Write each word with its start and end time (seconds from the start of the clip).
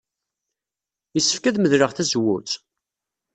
Yessefk 1.15 1.43
ad 1.45 1.57
medleɣ 1.59 1.91
tazewwut? 1.93 2.51